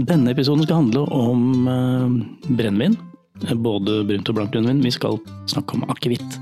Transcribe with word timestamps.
Denne 0.00 0.32
episoden 0.32 0.64
skal 0.64 0.80
handle 0.80 1.02
om 1.12 1.68
eh, 1.68 2.54
brennevin. 2.56 2.96
Både 3.60 4.00
brunt 4.08 4.30
og 4.32 4.38
blankt 4.38 4.54
brennevin. 4.54 4.80
Vi 4.84 4.92
skal 4.94 5.18
snakke 5.50 5.76
om 5.76 5.84
akevitt. 5.92 6.38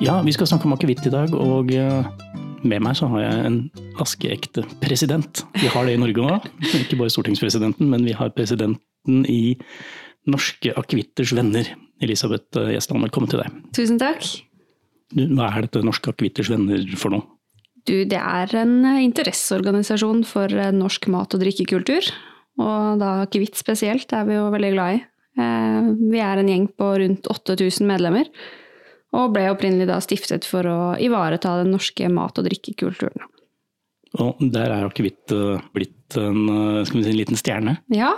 Ja, 0.00 0.22
vi 0.24 0.32
skal 0.32 0.48
snakke 0.48 0.64
om 0.64 0.72
akevitt 0.78 1.04
i 1.04 1.12
dag, 1.12 1.34
og 1.36 1.74
eh, 1.76 2.08
med 2.64 2.80
meg 2.80 2.96
så 2.96 3.10
har 3.12 3.26
jeg 3.26 3.46
en 3.50 3.62
askeekte 4.00 4.64
president. 4.80 5.44
Vi 5.60 5.68
har 5.68 5.84
det 5.84 5.98
i 5.98 6.00
Norge 6.00 6.24
nå. 6.24 6.38
Ikke 6.80 6.96
bare 6.96 7.12
stortingspresidenten, 7.12 7.90
men 7.92 8.08
vi 8.08 8.16
har 8.16 8.32
presidenten 8.32 9.26
i 9.28 9.58
Norske 10.30 10.72
akevitters 10.72 11.34
venner. 11.36 11.68
Elisabeth 12.00 12.56
eh, 12.56 12.78
Gjesdal, 12.78 13.04
velkommen 13.04 13.28
til 13.28 13.44
deg. 13.44 13.60
Tusen 13.76 14.00
takk. 14.00 14.24
Hva 15.10 15.48
er 15.50 15.66
dette 15.66 15.82
Norske 15.86 16.12
akevitters 16.12 16.50
venner 16.52 16.84
for 17.00 17.14
noe? 17.14 17.26
Du, 17.88 17.94
det 18.04 18.18
er 18.20 18.52
en 18.60 18.84
interesseorganisasjon 19.00 20.22
for 20.28 20.52
eh, 20.52 20.72
norsk 20.74 21.08
mat- 21.12 21.34
og 21.34 21.42
drikkekultur. 21.42 22.10
Og 22.60 23.00
da 23.00 23.22
akevitt 23.24 23.56
spesielt 23.58 24.12
er 24.12 24.26
vi 24.28 24.36
jo 24.36 24.50
veldig 24.52 24.72
glad 24.74 24.98
i. 24.98 25.02
Eh, 25.40 25.90
Vi 26.12 26.20
er 26.22 26.42
en 26.42 26.50
gjeng 26.50 26.68
på 26.76 26.90
rundt 27.02 27.30
8000 27.32 27.88
medlemmer, 27.88 28.28
og 29.16 29.32
ble 29.34 29.48
opprinnelig 29.50 29.88
da 29.90 29.98
stiftet 30.04 30.46
for 30.46 30.68
å 30.68 30.78
ivareta 31.00 31.56
den 31.62 31.72
norske 31.74 32.10
mat- 32.12 32.38
og 32.38 32.46
drikkekulturen. 32.46 33.24
Og 34.20 34.42
der 34.52 34.74
er 34.74 34.86
akevitt 34.90 35.32
eh, 35.34 35.64
blitt 35.74 36.18
en, 36.20 36.84
si, 36.86 37.00
en 37.00 37.16
liten 37.16 37.38
stjerne. 37.38 37.78
Ja, 37.94 38.12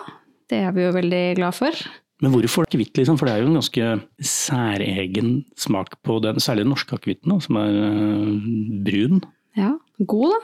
det 0.51 0.65
er 0.67 0.75
vi 0.77 0.85
jo 0.89 0.93
veldig 0.97 1.25
glad 1.39 1.57
for. 1.57 1.85
Men 2.23 2.35
hvorfor 2.37 2.69
akevitt, 2.69 2.95
liksom? 2.99 3.19
For 3.19 3.29
det 3.29 3.35
er 3.35 3.43
jo 3.43 3.51
en 3.51 3.59
ganske 3.59 3.87
særegen 4.23 5.31
smak 5.59 5.97
på 6.07 6.21
den, 6.23 6.39
særlig 6.43 6.67
den 6.67 6.75
norske 6.77 6.95
akevitten, 6.97 7.35
som 7.43 7.59
er 7.59 7.79
eh, 7.89 8.35
brun. 8.87 9.23
Ja, 9.59 9.75
god 9.99 10.37
da. 10.37 10.43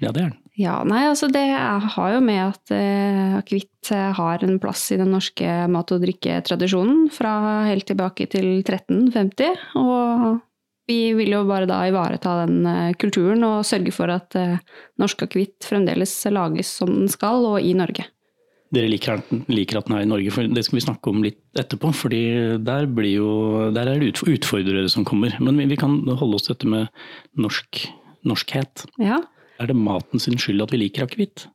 Ja, 0.00 0.12
det 0.14 0.22
er 0.22 0.30
den. 0.30 0.38
Ja, 0.60 0.80
nei, 0.84 1.04
altså 1.08 1.28
det 1.32 1.44
har 1.54 2.12
jo 2.14 2.20
med 2.24 2.40
at 2.42 2.72
eh, 2.74 3.36
akevitt 3.38 3.92
eh, 3.94 4.10
har 4.16 4.44
en 4.44 4.58
plass 4.60 4.82
i 4.92 4.98
den 5.00 5.12
norske 5.14 5.46
mat- 5.72 5.92
og 5.94 6.02
drikketradisjonen 6.02 7.08
fra 7.14 7.32
helt 7.68 7.86
tilbake 7.88 8.26
til 8.32 8.58
1350. 8.58 9.60
Og 9.80 10.40
vi 10.90 11.12
vil 11.16 11.36
jo 11.36 11.44
bare 11.48 11.68
da 11.70 11.82
ivareta 11.88 12.40
den 12.42 12.64
eh, 12.66 12.94
kulturen 13.00 13.44
og 13.46 13.66
sørge 13.68 13.92
for 13.94 14.12
at 14.12 14.36
eh, 14.38 14.58
norsk 15.00 15.26
akevitt 15.28 15.68
fremdeles 15.68 16.16
lages 16.32 16.72
som 16.80 16.92
den 16.96 17.12
skal, 17.12 17.46
og 17.46 17.60
i 17.64 17.76
Norge. 17.78 18.08
Dere 18.70 18.86
liker, 18.86 19.22
liker 19.50 19.80
at 19.80 19.88
den 19.88 19.96
er 19.98 20.04
i 20.04 20.10
Norge, 20.10 20.30
for 20.34 20.46
det 20.46 20.62
skal 20.62 20.78
vi 20.78 20.84
snakke 20.84 21.10
om 21.10 21.24
litt 21.24 21.40
etterpå. 21.58 21.90
fordi 21.96 22.22
der, 22.62 22.86
blir 22.86 23.16
jo, 23.16 23.30
der 23.74 23.90
er 23.90 23.98
det 23.98 24.12
utfordrere 24.14 24.88
som 24.88 25.04
kommer. 25.04 25.34
Men 25.42 25.58
vi, 25.58 25.66
vi 25.72 25.78
kan 25.80 25.98
holde 26.06 26.38
oss 26.38 26.46
til 26.46 26.54
dette 26.54 26.70
med 26.70 26.86
norsk, 27.34 27.86
norskhet. 28.22 28.86
Ja. 29.02 29.18
Er 29.60 29.70
det 29.70 29.76
maten 29.76 30.22
sin 30.22 30.38
skyld 30.38 30.62
at 30.62 30.70
vi 30.72 30.84
liker 30.84 31.08
akevitt? 31.08 31.48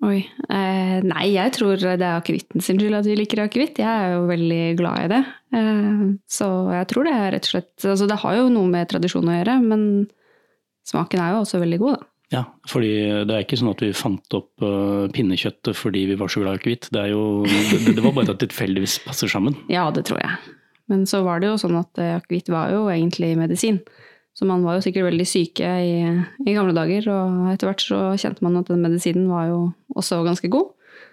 Oi. 0.00 0.22
Eh, 0.48 0.98
nei, 1.04 1.26
jeg 1.34 1.52
tror 1.58 1.76
det 1.76 2.00
er 2.00 2.16
akevitten 2.16 2.62
sin 2.64 2.78
skyld 2.80 2.96
at 2.96 3.08
vi 3.08 3.18
liker 3.20 3.42
akevitt. 3.44 3.82
Jeg 3.82 3.88
er 3.88 4.14
jo 4.16 4.28
veldig 4.30 4.62
glad 4.80 5.04
i 5.04 5.10
det. 5.12 5.20
Eh, 5.56 6.06
så 6.30 6.48
jeg 6.72 6.88
tror 6.90 7.06
det 7.06 7.16
er 7.16 7.34
rett 7.36 7.48
og 7.48 7.52
slett 7.52 7.84
Altså 7.84 8.08
det 8.08 8.20
har 8.22 8.38
jo 8.38 8.46
noe 8.52 8.70
med 8.72 8.88
tradisjon 8.88 9.28
å 9.28 9.34
gjøre, 9.36 9.58
men 9.64 9.82
smaken 10.88 11.20
er 11.20 11.34
jo 11.34 11.42
også 11.44 11.60
veldig 11.60 11.80
god, 11.82 12.00
da. 12.00 12.08
Ja, 12.30 12.44
fordi 12.70 12.90
det 13.26 13.34
er 13.34 13.42
ikke 13.42 13.56
sånn 13.58 13.72
at 13.72 13.80
vi 13.82 13.88
fant 13.96 14.36
opp 14.38 14.62
uh, 14.62 15.08
pinnekjøttet 15.10 15.74
fordi 15.74 16.04
vi 16.12 16.18
var 16.20 16.30
så 16.30 16.42
glad 16.44 16.58
i 16.58 16.60
akevitt. 16.60 16.86
Det, 16.94 17.08
jo- 17.10 17.42
det, 17.48 17.96
det 17.96 18.04
var 18.04 18.14
bare 18.14 18.30
at 18.30 18.38
det 18.38 18.52
tilfeldigvis 18.52 19.00
passer 19.06 19.30
sammen. 19.32 19.56
Ja, 19.76 19.88
det 19.94 20.04
tror 20.06 20.20
jeg. 20.22 20.36
Men 20.90 21.02
så 21.10 21.24
var 21.26 21.42
det 21.42 21.50
jo 21.50 21.58
sånn 21.58 21.76
at 21.78 21.98
eh, 22.02 22.16
akevitt 22.20 22.48
var 22.50 22.70
jo 22.74 22.84
egentlig 22.90 23.32
medisin. 23.38 23.80
Så 24.34 24.46
man 24.46 24.62
var 24.62 24.78
jo 24.78 24.84
sikkert 24.86 25.08
veldig 25.08 25.26
syke 25.26 25.66
i, 25.82 25.94
i 26.46 26.54
gamle 26.54 26.72
dager, 26.74 27.06
og 27.10 27.50
etter 27.50 27.66
hvert 27.68 27.82
så 27.82 27.98
kjente 28.18 28.44
man 28.46 28.60
at 28.62 28.70
den 28.70 28.82
medisinen 28.82 29.26
var 29.30 29.48
jo 29.50 29.58
også 29.98 30.20
ganske 30.26 30.48
god. 30.54 30.70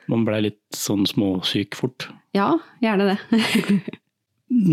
Man 0.07 0.21
blei 0.25 0.43
litt 0.45 0.61
sånn 0.77 1.03
småsyk 1.09 1.75
fort. 1.75 2.07
Ja, 2.37 2.51
gjerne 2.81 3.09
det. 3.15 3.17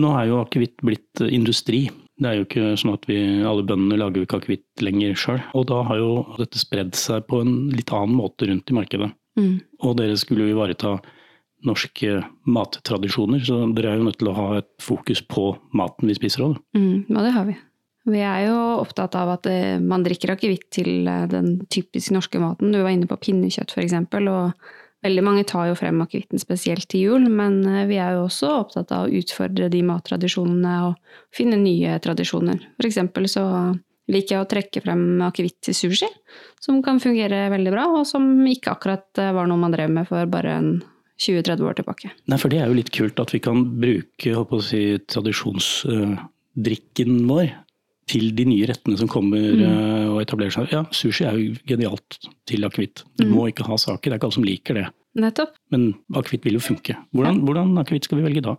Nå 0.05 0.13
er 0.21 0.29
jo 0.31 0.43
akevitt 0.45 0.77
blitt 0.87 1.25
industri. 1.27 1.87
Det 2.21 2.31
er 2.31 2.39
jo 2.39 2.47
ikke 2.47 2.71
sånn 2.79 2.95
at 2.95 3.09
vi, 3.11 3.19
alle 3.43 3.65
bøndene 3.67 3.99
lager 3.99 4.21
jo 4.21 4.29
ikke 4.29 4.39
akevitt 4.43 4.85
lenger 4.85 5.17
sjøl. 5.19 5.43
Og 5.59 5.67
da 5.71 5.81
har 5.89 5.99
jo 5.99 6.13
dette 6.39 6.61
spredd 6.61 6.95
seg 6.99 7.27
på 7.31 7.43
en 7.43 7.55
litt 7.75 7.91
annen 7.95 8.15
måte 8.21 8.47
rundt 8.51 8.71
i 8.71 8.77
markedet. 8.77 9.11
Mm. 9.41 9.59
Og 9.83 9.97
dere 9.99 10.17
skulle 10.21 10.47
jo 10.47 10.55
ivareta 10.55 10.97
norske 11.65 12.19
mattradisjoner, 12.47 13.43
så 13.45 13.65
dere 13.75 13.95
er 13.95 14.01
jo 14.01 14.09
nødt 14.09 14.19
til 14.21 14.31
å 14.31 14.37
ha 14.37 14.49
et 14.61 14.71
fokus 14.85 15.23
på 15.27 15.55
maten 15.77 16.11
vi 16.11 16.17
spiser 16.19 16.45
òg. 16.51 16.59
Mm, 16.77 17.07
ja, 17.09 17.25
det 17.25 17.33
har 17.35 17.49
vi. 17.49 17.57
Vi 18.05 18.21
er 18.21 18.43
jo 18.51 18.57
opptatt 18.83 19.15
av 19.17 19.31
at 19.39 19.47
eh, 19.49 19.81
man 19.81 20.05
drikker 20.05 20.35
akevitt 20.35 20.67
til 20.77 21.09
eh, 21.09 21.25
den 21.31 21.57
typisk 21.73 22.13
norske 22.13 22.41
maten. 22.43 22.75
Du 22.75 22.83
var 22.83 22.93
inne 22.93 23.09
på 23.09 23.17
pinnekjøtt 23.17 23.73
eksempel, 23.81 24.29
og 24.29 24.53
veldig 25.05 25.25
mange 25.25 25.45
tar 25.49 25.69
jo 25.71 25.77
frem 25.79 26.01
akevitten 26.05 26.41
spesielt 26.41 26.87
til 26.91 27.01
jul, 27.09 27.25
men 27.31 27.63
eh, 27.69 27.87
vi 27.91 27.97
er 28.01 28.11
jo 28.17 28.27
også 28.27 28.49
opptatt 28.63 28.91
av 28.95 29.01
å 29.07 29.15
utfordre 29.21 29.71
de 29.73 29.81
mattradisjonene 29.87 30.75
og 30.89 30.93
finne 31.35 31.57
nye 31.61 31.99
tradisjoner. 32.05 32.59
For 32.79 32.87
eksempel 32.89 33.29
så 33.31 33.45
liker 34.11 34.37
jeg 34.37 34.45
å 34.45 34.51
trekke 34.51 34.83
frem 34.85 35.23
akevitt 35.25 35.61
til 35.65 35.75
sushi, 35.77 36.09
som 36.61 36.83
kan 36.85 37.01
fungere 37.01 37.51
veldig 37.53 37.73
bra, 37.73 37.85
og 38.01 38.07
som 38.09 38.47
ikke 38.49 38.73
akkurat 38.75 39.19
eh, 39.21 39.35
var 39.37 39.47
noe 39.51 39.61
man 39.61 39.75
drev 39.75 39.91
med 39.93 40.05
for 40.11 40.23
bare 40.31 40.51
en 40.59 40.71
20-30 41.21 41.69
år 41.69 41.75
tilbake. 41.79 42.07
Nei, 42.31 42.39
for 42.43 42.49
det 42.51 42.59
er 42.61 42.67
jo 42.69 42.81
litt 42.81 42.95
kult 42.95 43.21
at 43.23 43.33
vi 43.35 43.41
kan 43.43 43.59
bruke 43.81 44.31
si, 44.67 44.83
tradisjonsdrikken 45.13 47.13
vår 47.31 47.47
til 48.11 48.35
de 48.37 48.45
nye 48.49 48.67
rettene 48.69 48.99
som 49.01 49.09
kommer 49.11 49.41
mm. 49.41 50.13
og 50.13 50.21
etablerer 50.23 50.53
seg. 50.53 50.69
Ja, 50.75 50.85
sushi 50.95 51.25
er 51.29 51.39
jo 51.41 51.55
genialt 51.69 52.19
til 52.49 52.67
akevitt. 52.67 53.05
Du 53.21 53.27
må 53.31 53.49
ikke 53.51 53.67
ha 53.69 53.79
saker, 53.81 54.11
det 54.11 54.17
er 54.17 54.21
ikke 54.21 54.31
alle 54.31 54.39
som 54.41 54.47
liker 54.47 54.81
det. 54.81 54.87
Nettopp. 55.25 55.57
Men 55.73 55.93
akevitt 56.19 56.47
vil 56.47 56.59
jo 56.59 56.63
funke. 56.65 56.99
Hvordan, 57.15 57.43
hvordan 57.47 57.75
akevitt 57.81 58.09
skal 58.09 58.21
vi 58.21 58.27
velge 58.27 58.45
da? 58.45 58.57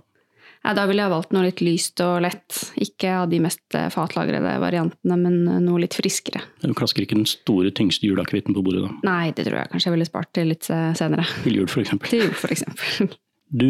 Ja, 0.65 0.73
da 0.73 0.87
ville 0.89 1.03
jeg 1.03 1.13
valgt 1.13 1.33
noe 1.35 1.45
litt 1.45 1.61
lyst 1.61 2.01
og 2.01 2.23
lett. 2.25 2.57
Ikke 2.81 3.11
av 3.19 3.27
de 3.29 3.37
mest 3.43 3.75
eh, 3.77 3.85
fatlagrede 3.93 4.55
variantene, 4.63 5.17
men 5.21 5.35
eh, 5.45 5.59
noe 5.61 5.83
litt 5.83 5.93
friskere. 5.97 6.41
Du 6.63 6.73
klasker 6.77 7.05
ikke 7.05 7.19
den 7.19 7.27
store, 7.29 7.69
tyngste 7.75 8.09
juleakevitten 8.09 8.55
på 8.55 8.63
bordet 8.65 8.81
da. 8.87 8.89
Nei, 9.05 9.29
det 9.37 9.45
tror 9.45 9.59
jeg 9.61 9.71
kanskje 9.73 9.91
jeg 9.91 9.97
ville 9.99 10.09
spart 10.09 10.31
til 10.33 10.49
litt 10.49 10.69
eh, 10.73 10.89
senere. 10.97 11.27
Til 11.45 11.59
jul 11.59 11.69
for 11.69 11.85
eksempel. 11.85 12.09
Til 12.09 12.25
jul, 12.25 12.33
for 12.39 12.55
eksempel. 12.55 13.13
Du 13.53 13.69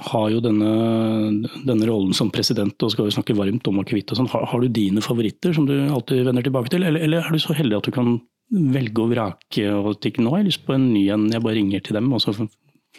har 0.00 0.28
jo 0.32 0.40
denne, 0.40 1.48
denne 1.66 1.86
rollen 1.88 2.14
som 2.16 2.30
president 2.32 2.80
og 2.80 2.92
skal 2.94 3.08
jo 3.08 3.14
snakke 3.18 3.36
varmt 3.36 3.66
om 3.68 3.80
akevitt 3.82 4.12
og 4.12 4.20
sånn. 4.20 4.30
Har, 4.32 4.46
har 4.48 4.62
du 4.62 4.72
dine 4.72 5.04
favoritter 5.04 5.52
som 5.56 5.66
du 5.68 5.74
alltid 5.84 6.24
vender 6.28 6.46
tilbake 6.46 6.72
til, 6.72 6.86
eller, 6.88 7.04
eller 7.04 7.26
er 7.26 7.34
du 7.34 7.42
så 7.42 7.56
heldig 7.56 7.78
at 7.78 7.90
du 7.90 7.94
kan 7.94 8.14
velge 8.52 9.04
og 9.04 9.12
vrake 9.12 9.68
og 9.72 9.96
tenke 10.04 10.24
nå 10.24 10.32
har 10.32 10.42
jeg 10.42 10.50
lyst 10.50 10.64
på 10.66 10.76
en 10.76 10.90
ny 10.92 11.06
en, 11.12 11.28
jeg 11.32 11.44
bare 11.44 11.56
ringer 11.56 11.84
til 11.84 11.96
dem, 11.96 12.10
og 12.12 12.20
så 12.24 12.34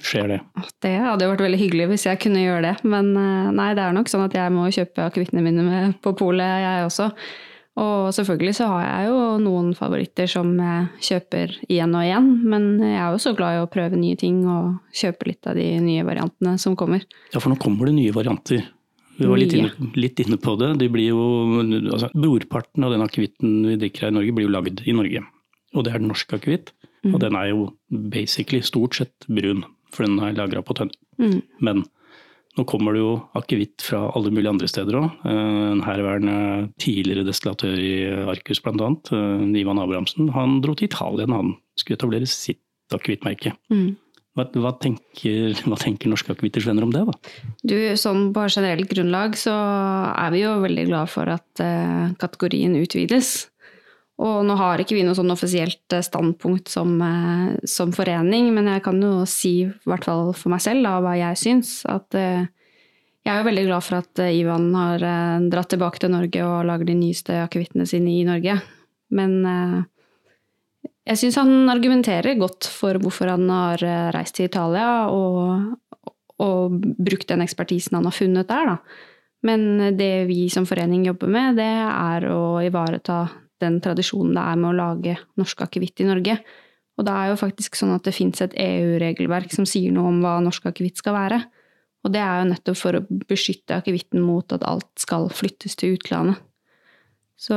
skjer 0.04 0.30
det. 0.32 0.40
Det 0.82 0.94
hadde 1.02 1.26
jo 1.26 1.34
vært 1.34 1.46
veldig 1.46 1.62
hyggelig 1.62 1.90
hvis 1.92 2.06
jeg 2.10 2.22
kunne 2.22 2.42
gjøre 2.42 2.66
det, 2.66 2.76
men 2.90 3.12
eh, 3.18 3.50
nei, 3.54 3.72
det 3.78 3.86
er 3.86 3.98
nok 3.98 4.10
sånn 4.10 4.26
at 4.26 4.38
jeg 4.38 4.54
må 4.54 4.66
kjøpe 4.74 5.10
akevittene 5.10 5.44
mine 5.46 5.82
på 6.04 6.16
polet, 6.18 6.62
jeg 6.66 6.88
også. 6.88 7.10
Og 7.82 8.12
selvfølgelig 8.14 8.54
så 8.60 8.68
har 8.70 8.84
jeg 8.86 9.08
jo 9.10 9.22
noen 9.42 9.72
favoritter 9.78 10.30
som 10.30 10.52
jeg 10.62 11.08
kjøper 11.08 11.56
igjen 11.66 11.96
og 11.98 12.06
igjen, 12.06 12.30
men 12.46 12.68
jeg 12.84 13.00
er 13.02 13.16
jo 13.16 13.22
så 13.24 13.34
glad 13.38 13.58
i 13.58 13.64
å 13.64 13.70
prøve 13.72 13.98
nye 13.98 14.20
ting 14.20 14.44
og 14.46 14.76
kjøpe 14.94 15.32
litt 15.32 15.50
av 15.50 15.58
de 15.58 15.66
nye 15.82 16.06
variantene 16.06 16.54
som 16.62 16.78
kommer. 16.78 17.06
Ja, 17.34 17.40
for 17.40 17.50
nå 17.50 17.58
kommer 17.62 17.90
det 17.90 17.96
nye 17.98 18.14
varianter. 18.14 18.68
Vi 19.18 19.30
var 19.30 19.42
litt 19.42 19.54
inne, 19.58 19.90
litt 19.98 20.22
inne 20.22 20.38
på 20.42 20.54
det. 20.62 20.72
De 20.82 20.90
blir 20.94 21.12
jo, 21.12 21.26
altså, 21.94 22.10
brorparten 22.14 22.86
av 22.86 22.94
den 22.94 23.06
akevitten 23.06 23.60
vi 23.68 23.78
drikker 23.82 24.08
her 24.08 24.14
i 24.14 24.18
Norge, 24.20 24.38
blir 24.38 24.48
jo 24.48 24.54
lagd 24.54 24.86
i 24.86 24.96
Norge. 24.98 25.26
Og 25.74 25.86
det 25.86 25.94
er 25.94 26.02
den 26.02 26.10
norske 26.14 26.38
akevitt. 26.38 26.74
Og 27.10 27.18
den 27.20 27.36
er 27.36 27.50
jo 27.50 27.68
basically 27.90 28.62
stort 28.64 28.96
sett 28.96 29.28
brun, 29.28 29.66
for 29.94 30.08
den 30.08 30.22
er 30.24 30.38
lagra 30.38 30.64
på 30.66 30.78
tønner. 30.78 30.96
Mm. 31.20 31.42
Men 31.66 31.84
nå 32.58 32.66
kommer 32.70 32.94
det 32.94 33.02
jo 33.02 33.14
akevitt 33.40 33.82
fra 33.82 34.04
alle 34.14 34.32
mulige 34.34 34.52
andre 34.54 34.70
steder 34.70 35.00
òg. 35.00 35.26
En 35.30 35.82
herværende 35.86 36.38
tidligere 36.82 37.26
destillatør 37.26 37.80
i 37.82 37.94
Arcus 38.30 38.62
bl.a., 38.62 38.92
Ivan 39.64 39.82
Abrahamsen, 39.82 40.30
han 40.36 40.60
dro 40.62 40.76
til 40.78 40.92
Italia 40.92 41.26
da 41.26 41.42
han 41.42 41.56
skulle 41.80 41.98
etablere 41.98 42.30
sitt 42.30 42.62
akevittmerke. 42.94 43.56
Mm. 43.74 43.96
Hva, 44.34 44.48
hva, 44.58 44.72
tenker, 44.82 45.54
hva 45.70 45.78
tenker 45.82 46.10
norske 46.10 46.34
akevitters 46.34 46.68
venner 46.70 46.86
om 46.86 46.94
det, 46.94 47.04
da? 47.10 47.18
Du, 47.66 47.76
sånn 48.00 48.32
på 48.36 48.46
generelt 48.50 48.90
grunnlag 48.92 49.38
så 49.40 49.54
er 49.54 50.34
vi 50.34 50.44
jo 50.46 50.56
veldig 50.64 50.88
glad 50.90 51.12
for 51.14 51.30
at 51.34 51.64
uh, 51.64 52.14
kategorien 52.22 52.78
utvides. 52.80 53.36
Og 54.24 54.44
nå 54.48 54.56
har 54.56 54.80
ikke 54.80 54.96
vi 54.96 55.04
noe 55.04 55.18
sånn 55.18 55.34
offisielt 55.34 55.94
eh, 55.96 56.04
standpunkt 56.06 56.72
som, 56.72 56.96
eh, 57.04 57.56
som 57.68 57.92
forening, 57.96 58.52
men 58.56 58.70
jeg 58.72 58.84
kan 58.86 59.02
jo 59.04 59.24
si, 59.28 59.56
i 59.68 59.90
hvert 59.90 60.08
fall 60.08 60.32
for 60.38 60.54
meg 60.54 60.64
selv, 60.64 60.86
da, 60.86 60.98
hva 61.04 61.16
jeg 61.20 61.40
syns. 61.42 61.74
At 61.92 62.16
eh, 62.16 62.46
jeg 63.24 63.32
er 63.34 63.42
jo 63.42 63.50
veldig 63.50 63.66
glad 63.68 63.86
for 63.86 64.00
at 64.00 64.22
Ivan 64.36 64.70
har 64.76 65.04
dratt 65.48 65.70
tilbake 65.72 66.02
til 66.04 66.12
Norge 66.12 66.44
og 66.44 66.66
lager 66.68 66.90
de 66.90 66.96
nyeste 67.00 67.38
akevittene 67.46 67.86
sine 67.88 68.18
i 68.18 68.26
Norge. 68.28 68.58
Men 69.16 69.38
jeg 71.08 71.22
syns 71.22 71.38
han 71.40 71.72
argumenterer 71.72 72.36
godt 72.36 72.68
for 72.68 73.00
hvorfor 73.00 73.32
han 73.32 73.48
har 73.48 73.80
reist 74.12 74.36
til 74.36 74.50
Italia 74.50 75.08
og, 75.08 76.12
og 76.44 76.76
brukt 77.00 77.32
den 77.32 77.46
ekspertisen 77.48 77.96
han 77.96 78.10
har 78.10 78.18
funnet 78.18 78.52
der, 78.52 78.74
da. 78.74 79.00
Men 79.48 79.96
det 79.96 80.28
vi 80.28 80.50
som 80.52 80.68
forening 80.68 81.08
jobber 81.08 81.32
med, 81.32 81.62
det 81.64 81.72
er 81.94 82.28
å 82.28 82.60
ivareta 82.68 83.22
den 83.64 83.80
tradisjonen 83.84 84.36
det 84.36 84.44
er 84.44 84.60
med 84.60 84.70
å 84.72 84.78
lage 84.78 85.18
norsk 85.40 85.66
akevitt 85.66 86.04
i 86.04 86.08
Norge. 86.10 86.38
Og 87.00 87.08
det 87.08 87.14
er 87.18 87.32
jo 87.32 87.40
faktisk 87.42 87.78
sånn 87.80 87.96
at 87.96 88.06
det 88.06 88.14
fins 88.14 88.44
et 88.44 88.54
EU-regelverk 88.60 89.54
som 89.56 89.66
sier 89.70 89.94
noe 89.96 90.12
om 90.12 90.22
hva 90.22 90.38
norsk 90.46 90.68
akevitt 90.70 91.02
skal 91.02 91.18
være. 91.18 91.40
Og 92.04 92.12
det 92.14 92.22
er 92.22 92.42
jo 92.42 92.50
nettopp 92.52 92.78
for 92.78 93.00
å 93.00 93.06
beskytte 93.30 93.80
akevitten 93.80 94.22
mot 94.22 94.54
at 94.54 94.66
alt 94.68 94.92
skal 95.02 95.30
flyttes 95.34 95.78
til 95.80 95.96
utlandet. 95.98 96.42
Så 97.40 97.56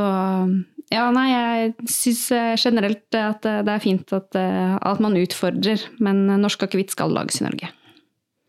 ja, 0.91 1.05
nei, 1.15 1.27
jeg 1.31 1.89
syns 1.91 2.23
generelt 2.63 3.19
at 3.19 3.45
det 3.45 3.75
er 3.75 3.83
fint 3.83 4.15
at, 4.17 4.39
at 4.39 5.03
man 5.03 5.19
utfordrer, 5.19 5.83
men 6.03 6.25
norsk 6.41 6.65
akevitt 6.67 6.95
skal 6.95 7.13
lages 7.15 7.43
i 7.43 7.47
Norge. 7.47 7.71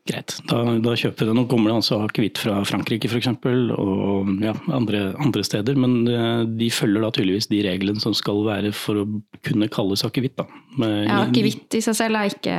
Greit, 0.08 0.36
da, 0.48 0.62
da, 0.84 0.94
kjøper 0.96 1.26
vi 1.26 1.28
det. 1.30 1.36
Nå 1.36 1.44
kommer 1.52 1.72
det 1.72 1.80
altså 1.82 1.98
akevitt 2.06 2.40
fra 2.40 2.62
Frankrike 2.68 3.10
f.eks. 3.10 3.28
og 3.76 4.30
ja, 4.44 4.54
andre, 4.74 5.02
andre, 5.20 5.44
steder. 5.44 5.76
Men 5.80 5.98
eh, 6.08 6.44
de 6.48 6.70
følger 6.74 7.04
da 7.04 7.10
tydeligvis 7.14 7.50
de 7.52 7.60
reglene 7.66 8.02
som 8.04 8.16
skal 8.18 8.40
være 8.48 8.72
for 8.76 9.02
å 9.02 9.06
kunne 9.46 9.70
kalles 9.74 10.06
akevitt. 10.08 10.40
Ja, 10.40 11.20
akevitt 11.26 11.78
i 11.78 11.84
seg 11.84 11.98
selv 12.00 12.20
er 12.20 12.32
ikke, 12.32 12.56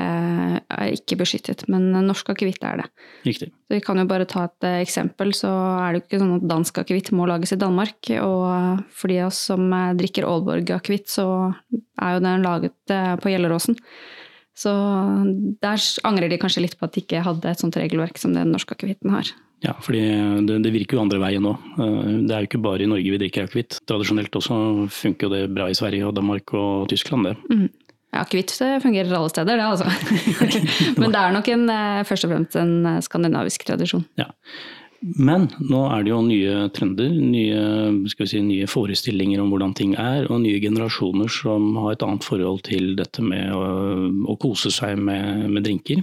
er 0.61 0.93
ikke, 0.93 1.19
beskyttet, 1.23 1.65
men 1.73 1.89
norsk 2.07 2.35
akevitt 2.35 2.63
er 2.69 2.83
det. 2.83 2.89
Riktig. 3.27 3.51
Så 3.69 3.77
vi 3.77 3.83
kan 3.85 4.01
jo 4.01 4.07
bare 4.11 4.29
ta 4.29 4.45
et 4.49 4.69
eh, 4.69 4.81
eksempel, 4.85 5.33
så 5.37 5.51
er 5.79 5.97
det 5.97 6.03
jo 6.03 6.07
ikke 6.07 6.23
sånn 6.25 6.37
at 6.39 6.47
dansk 6.53 6.85
akevitt 6.85 7.13
må 7.17 7.29
lages 7.31 7.57
i 7.57 7.61
Danmark. 7.61 8.13
Og 8.23 8.85
for 8.93 9.13
de 9.13 9.23
av 9.23 9.33
oss 9.33 9.41
som 9.51 9.67
eh, 9.73 9.97
drikker 9.99 10.29
Aalborg-akevitt, 10.29 11.09
så 11.11 11.29
er 11.99 12.17
jo 12.17 12.25
den 12.29 12.47
laget 12.47 12.97
på 13.23 13.31
Gjelleråsen. 13.33 13.77
Så 14.59 14.73
der 15.63 15.83
angrer 16.09 16.33
de 16.33 16.39
kanskje 16.41 16.65
litt 16.65 16.79
på 16.79 16.89
at 16.89 16.97
de 16.97 17.05
ikke 17.05 17.23
hadde 17.23 17.51
et 17.51 17.61
sånt 17.63 17.77
regelverk 17.79 18.19
som 18.19 18.35
den 18.35 18.51
norske 18.55 18.75
akevitten 18.75 19.13
har. 19.15 19.31
Ja, 19.63 19.75
fordi 19.83 20.03
det, 20.47 20.61
det, 20.63 20.71
virker 20.75 20.99
jo 20.99 21.03
andre 21.03 21.19
veien 21.23 21.43
nå. 21.43 21.57
Eh, 21.79 22.09
det 22.29 22.35
er 22.35 22.45
jo 22.45 22.49
ikke 22.51 22.63
bare 22.63 22.85
i 22.85 22.91
Norge 22.91 23.15
vi 23.15 23.21
drikker 23.23 23.49
akevitt. 23.49 23.81
Tradisjonelt 23.91 24.39
også 24.39 24.57
funker 24.95 25.27
jo 25.27 25.35
det 25.35 25.43
bra 25.55 25.67
i 25.71 25.77
Sverige 25.79 26.07
og 26.07 26.15
Danmark 26.19 26.55
og 26.59 26.89
Tyskland, 26.93 27.27
det. 27.27 27.37
Mm. 27.51 27.69
Akevitt 28.19 28.55
fungerer 28.83 29.13
alle 29.19 29.31
steder, 29.31 29.59
det 29.59 29.67
altså. 29.67 29.89
Men 31.01 31.13
det 31.13 31.21
er 31.21 31.35
nok 31.35 31.51
en, 31.55 31.65
eh, 31.75 32.05
først 32.09 32.27
og 32.27 32.35
fremst 32.35 32.59
en 32.59 32.75
eh, 32.87 33.01
skandinavisk 33.05 33.67
tradisjon. 33.69 34.07
Ja. 34.21 34.31
Men 35.01 35.47
nå 35.63 35.85
er 35.93 36.03
det 36.03 36.11
jo 36.11 36.19
nye 36.27 36.55
trender, 36.75 37.13
nye, 37.15 37.59
si, 38.11 38.41
nye, 38.43 38.67
forestillinger 38.71 39.43
om 39.43 39.53
hvordan 39.53 39.75
ting 39.79 39.93
er, 39.95 40.27
og 40.27 40.43
nye 40.43 40.59
generasjoner 40.63 41.31
som 41.31 41.71
har 41.79 41.95
et 41.95 42.03
annet 42.07 42.27
forhold 42.27 42.65
til 42.67 42.97
dette 42.99 43.23
med 43.23 43.53
å, 43.55 43.63
å 44.27 44.39
kose 44.43 44.73
seg 44.75 44.99
med, 44.99 45.47
med 45.53 45.67
drinker. 45.67 46.03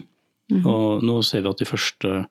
Mm 0.51 0.61
-hmm. 0.61 0.69
Og 0.71 1.03
nå 1.03 1.21
ser 1.21 1.41
vi 1.41 1.49
at 1.49 1.59
de 1.59 1.65
første 1.65 2.25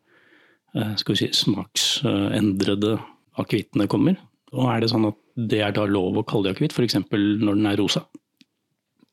eh, 0.74 0.94
si, 0.96 1.28
smaksendrede 1.32 2.98
akevittene 3.36 3.86
kommer. 3.86 4.16
Og 4.52 4.70
er 4.70 4.80
det 4.80 4.90
sånn 4.90 5.08
at 5.10 5.18
det 5.34 5.60
er 5.60 5.72
da 5.72 5.84
lov 5.84 6.16
å 6.16 6.22
kalle 6.22 6.44
det 6.44 6.56
akevitt, 6.56 6.72
f.eks. 6.72 6.94
når 7.10 7.54
den 7.54 7.66
er 7.66 7.76
rosa? 7.76 8.06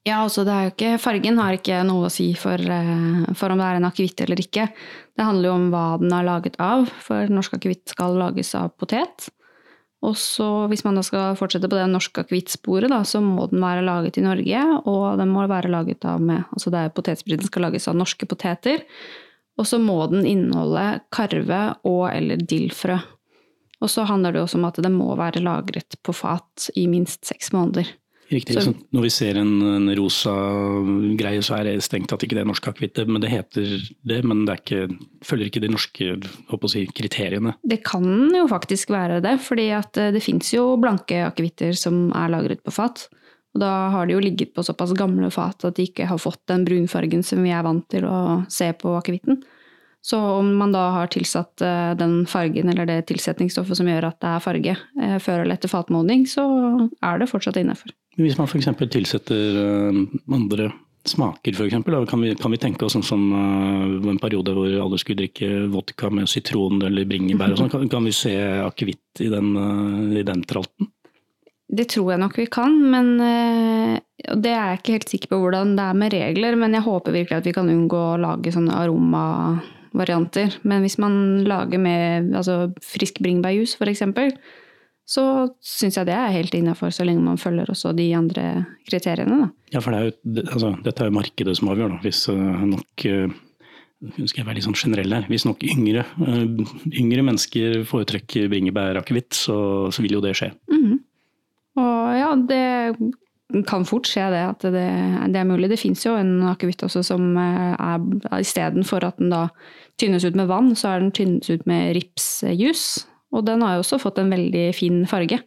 Ja, 0.08 0.24
altså 0.24 0.42
det 0.48 0.54
er 0.54 0.64
jo 0.66 0.72
ikke, 0.72 0.96
Fargen 0.98 1.38
har 1.38 1.54
ikke 1.54 1.84
noe 1.86 2.08
å 2.08 2.14
si 2.14 2.32
for, 2.34 2.58
eh, 2.58 3.34
for 3.38 3.54
om 3.54 3.60
det 3.62 3.68
er 3.68 3.78
en 3.78 3.86
akevitt 3.86 4.24
eller 4.24 4.42
ikke. 4.42 4.66
Det 5.14 5.28
handler 5.28 5.52
jo 5.52 5.58
om 5.60 5.68
hva 5.70 5.84
den 6.02 6.16
er 6.18 6.26
laget 6.26 6.58
av, 6.58 6.90
for 7.06 7.30
norsk 7.30 7.60
akevitt 7.60 7.94
skal 7.94 8.18
lages 8.18 8.56
av 8.58 8.74
potet. 8.82 9.30
Og 10.02 10.16
så 10.18 10.48
hvis 10.72 10.82
man 10.82 10.98
da 10.98 11.04
skal 11.06 11.38
fortsette 11.38 11.70
på 11.70 11.78
det 11.78 11.86
norske 11.92 12.24
akevittsporet, 12.24 12.90
så 13.06 13.22
må 13.22 13.46
den 13.52 13.62
være 13.62 13.86
laget 13.86 14.18
i 14.18 14.26
Norge. 14.26 14.64
Og 14.90 15.20
den 15.22 15.30
må 15.30 15.46
være 15.46 15.70
laget 15.70 16.06
av 16.10 16.22
med 16.22 16.42
Altså 16.50 16.74
det 16.74 16.82
er 16.82 16.96
potetspriten 16.96 17.46
skal 17.46 17.68
lages 17.68 17.86
av 17.88 18.00
norske 18.00 18.26
poteter. 18.26 18.82
Og 19.62 19.70
så 19.70 19.78
må 19.78 20.00
den 20.10 20.26
inneholde 20.26 21.04
karve 21.14 21.62
og 21.86 22.08
eller 22.10 22.42
dillfrø. 22.42 22.98
Og 23.82 23.90
så 23.90 24.08
handler 24.10 24.34
det 24.34 24.42
også 24.42 24.58
om 24.58 24.66
at 24.66 24.82
det 24.82 24.94
må 24.94 25.14
være 25.18 25.46
lagret 25.46 25.98
på 26.02 26.14
fat 26.18 26.72
i 26.78 26.88
minst 26.90 27.26
seks 27.30 27.54
måneder. 27.54 27.86
Riktig. 28.32 28.56
Så, 28.64 28.72
når 28.96 29.04
vi 29.04 29.12
ser 29.12 29.38
en, 29.42 29.52
en, 29.68 29.90
rosa 29.98 30.34
greie, 31.20 31.42
så 31.44 31.58
er 31.58 31.68
det 31.68 31.84
strengt 31.84 32.08
tatt 32.12 32.24
ikke 32.24 32.38
det 32.38 32.46
norske 32.48 32.72
akevitt. 32.72 33.02
Men 33.10 33.24
det 33.24 33.32
heter 33.34 33.74
det, 34.08 34.22
men 34.24 34.46
det 34.48 34.62
ikke, 34.62 34.86
følger 35.28 35.50
ikke 35.50 35.64
de 35.66 35.72
norske 35.74 36.16
si, 36.72 36.86
kriteriene. 36.96 37.58
Det 37.68 37.82
kan 37.84 38.06
jo 38.32 38.46
faktisk 38.52 38.94
være 38.96 39.20
det, 39.26 39.36
fordi 39.44 39.68
eh, 39.76 40.12
det 40.16 40.24
fins 40.24 40.54
jo 40.56 40.78
blanke 40.80 41.26
akevitter 41.28 41.76
som 41.76 42.06
er 42.16 42.32
lagret 42.32 42.64
på 42.64 42.76
fat. 42.76 43.10
Og 43.52 43.64
da 43.66 43.72
har 43.92 44.08
de 44.08 44.16
jo 44.16 44.24
ligget 44.24 44.54
på 44.56 44.64
såpass 44.64 44.94
gamle 44.96 45.28
fat 45.34 45.66
at 45.68 45.76
de 45.76 45.90
ikke 45.90 46.08
har 46.08 46.22
fått 46.22 46.46
den 46.48 46.64
brunfargen 46.68 47.26
som 47.28 47.44
vi 47.44 47.52
er 47.52 47.66
vant 47.68 47.84
til 47.92 48.08
å 48.08 48.46
se 48.48 48.72
på 48.80 48.96
akevitten. 48.96 49.42
Så 50.02 50.18
om 50.18 50.56
man 50.58 50.72
da 50.74 50.88
har 50.96 51.12
tilsatt 51.14 51.62
eh, 51.62 51.92
den 52.00 52.24
fargen 52.30 52.72
eller 52.72 52.88
det 52.90 53.04
tilsetningsstoffet 53.12 53.78
som 53.78 53.90
gjør 53.92 54.08
at 54.10 54.24
det 54.24 54.32
er 54.32 54.46
farge, 54.48 54.78
eh, 55.04 55.18
før 55.22 55.44
eller 55.44 55.60
etter 55.60 55.70
fatmodning, 55.70 56.24
så 56.30 56.46
er 57.04 57.22
det 57.22 57.30
fortsatt 57.30 57.60
innafor. 57.62 57.92
Hvis 58.20 58.38
man 58.40 58.50
f.eks. 58.50 58.68
tilsetter 58.92 59.60
eh, 59.62 60.00
andre 60.36 60.72
smaker, 61.08 61.56
f.eks., 61.56 61.78
kan, 62.10 62.22
vi, 62.22 62.34
kan 62.36 62.52
vi 62.52 62.60
tenke 62.62 62.86
oss 62.86 62.94
sånn 62.98 63.06
som 63.06 63.22
uh, 63.34 64.10
en 64.12 64.20
periode 64.22 64.54
hvor 64.54 64.70
alle 64.84 65.00
skulle 65.02 65.24
drikke 65.24 65.64
vodka 65.74 66.12
med 66.14 66.30
sitron 66.30 66.84
eller 66.86 67.08
bringebær 67.10 67.56
og 67.56 67.62
sånn, 67.64 67.72
kan, 67.74 67.88
kan, 67.90 68.06
vi 68.06 68.14
se 68.14 68.36
akevitt 68.62 69.24
i, 69.24 69.32
uh, 69.34 70.12
i, 70.14 70.22
den 70.28 70.44
tralten? 70.46 70.92
Det 71.72 71.88
tror 71.90 72.12
jeg 72.12 72.22
nok 72.22 72.38
vi 72.38 72.46
kan, 72.52 72.76
men 72.92 73.14
det 73.16 74.52
er 74.52 74.74
jeg 74.74 74.80
ikke 74.82 74.96
helt 74.98 75.14
sikker 75.14 75.32
på 75.32 75.38
hvordan 75.40 75.72
det 75.78 75.86
er 75.88 76.00
med 76.02 76.12
regler. 76.12 76.58
Men 76.60 76.76
jeg 76.76 76.84
håper 76.84 77.16
virkelig 77.16 77.38
at 77.38 77.48
vi 77.48 77.54
kan 77.56 77.72
unngå 77.72 78.02
å 78.10 78.18
lage 78.20 78.52
sånne 78.52 78.76
aromavarianter. 78.76 80.58
Men 80.68 80.84
hvis 80.84 81.00
man 81.00 81.16
lager 81.48 81.80
med 81.80 82.36
altså, 82.36 82.74
frisk 82.84 83.24
bringebærjus, 83.24 83.78
f.eks., 83.80 84.04
så 85.12 85.24
syns 85.60 85.98
jeg 86.00 86.08
det 86.08 86.16
er 86.16 86.32
helt 86.32 86.54
innafor, 86.56 86.92
så 86.96 87.04
lenge 87.04 87.24
man 87.26 87.40
følger 87.40 87.72
også 87.74 87.92
de 87.98 88.08
andre 88.16 88.46
kriteriene. 88.88 89.42
Da. 89.44 89.48
Ja, 89.76 89.84
for 89.84 89.92
det 89.92 90.00
er 90.00 90.06
jo, 90.08 90.44
altså, 90.46 90.70
dette 90.86 91.04
er 91.04 91.10
jo 91.10 91.18
markedet 91.18 91.56
som 91.60 91.72
avgjør, 91.74 91.96
da. 91.96 92.02
Hvis 92.06 92.22
uh, 92.32 92.62
nok 92.70 93.06
uh, 93.12 93.34
skal 94.24 94.40
jeg 94.40 94.48
være 94.48 94.60
litt 94.60 94.68
sånn 94.70 94.80
generell 94.80 95.18
her. 95.18 95.28
Hvis 95.32 95.48
nok 95.48 95.66
yngre, 95.68 96.06
uh, 96.24 96.46
yngre 96.96 97.26
mennesker 97.28 97.84
foretrekker 97.90 98.48
bringebærakevitt, 98.54 99.36
så, 99.36 99.58
så 99.92 100.06
vil 100.06 100.16
jo 100.16 100.24
det 100.24 100.38
skje. 100.40 100.54
Mm 100.72 100.86
-hmm. 100.86 101.02
Og 101.82 102.16
ja, 102.22 102.32
det 102.48 103.68
kan 103.68 103.86
fort 103.86 104.08
skje 104.08 104.32
det 104.32 104.48
at 104.48 104.62
det, 104.62 104.88
det 105.34 105.40
er 105.40 105.44
mulig. 105.44 105.70
Det 105.70 105.80
fins 105.80 106.06
jo 106.06 106.16
en 106.16 106.44
akevitt 106.44 106.84
også 106.84 107.04
som 107.04 107.36
er 107.38 108.00
istedenfor 108.40 109.04
at 109.04 109.18
den 109.20 109.30
da 109.30 109.50
tynnes 110.00 110.24
ut 110.24 110.36
med 110.36 110.48
vann, 110.48 110.76
så 110.76 110.88
er 110.88 111.00
den 111.00 111.12
tynnes 111.12 111.50
ut 111.50 111.68
med 111.68 111.96
ripsjus. 111.96 113.11
Og 113.32 113.46
den 113.48 113.64
har 113.64 113.78
jo 113.78 113.86
også 113.86 114.02
fått 114.02 114.20
en 114.22 114.32
veldig 114.34 114.66
fin 114.76 115.04
farge. 115.10 115.40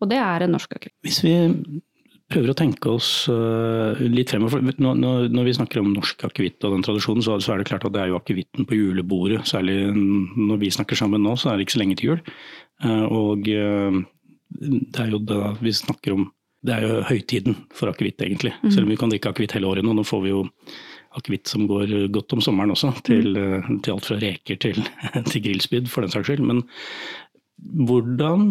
Og 0.00 0.10
det 0.10 0.18
er 0.20 0.44
en 0.44 0.54
norsk 0.56 0.74
akevitt. 0.76 0.96
Hvis 1.06 1.20
vi 1.24 1.34
prøver 2.30 2.52
å 2.52 2.56
tenke 2.58 2.92
oss 2.92 3.10
uh, 3.30 3.98
litt 4.06 4.30
fremover 4.30 4.62
når, 4.62 5.44
vi 5.46 5.54
snakker 5.56 5.82
om 5.82 5.90
norsk 5.92 6.24
akevitt 6.28 6.62
og 6.66 6.76
den 6.76 6.84
tradisjonen, 6.86 7.24
så, 7.26 7.38
er 7.38 7.60
det 7.60 7.68
klart 7.70 7.86
at 7.88 7.94
det 7.94 8.04
er 8.04 8.12
jo 8.12 8.20
akevitten 8.20 8.68
på 8.68 8.78
julebordet. 8.78 9.42
Særlig 9.50 9.78
når 9.90 10.62
vi 10.62 10.72
snakker 10.74 10.98
sammen 10.98 11.24
nå, 11.26 11.34
så 11.38 11.50
er 11.50 11.58
det 11.58 11.66
ikke 11.66 11.76
så 11.78 11.82
lenge 11.82 11.98
til 12.00 12.12
jul. 12.12 12.22
Uh, 12.84 13.06
og 13.08 13.50
uh, 13.50 13.98
det 14.50 15.02
er 15.02 15.10
jo 15.14 15.24
det 15.26 15.40
vi 15.62 15.74
snakker 15.74 16.16
om 16.16 16.30
Det 16.60 16.74
er 16.74 16.82
jo 16.84 16.96
høytiden 17.08 17.54
for 17.72 17.88
akevitt, 17.88 18.20
egentlig. 18.20 18.50
Mm. 18.60 18.70
Selv 18.74 18.84
om 18.84 18.90
vi 18.92 18.96
kan 19.00 19.08
drikke 19.08 19.30
akevitt 19.32 19.54
hele 19.56 19.68
året 19.70 19.86
nå. 19.86 19.94
Nå 19.96 20.02
får 20.04 20.26
vi 20.26 20.32
jo 20.34 20.42
akevitt 21.18 21.50
som 21.50 21.66
går 21.70 21.92
godt 22.14 22.36
om 22.36 22.42
sommeren 22.44 22.72
også, 22.74 22.92
til, 23.06 23.34
mm. 23.34 23.80
til 23.84 23.96
alt 23.96 24.06
fra 24.06 24.18
reker 24.22 24.58
til, 24.62 24.80
til 25.30 25.44
grillspyd, 25.46 25.90
for 25.90 26.06
den 26.06 26.12
saks 26.12 26.30
skyld. 26.30 26.44
Men 26.46 26.64
hvordan 27.86 28.50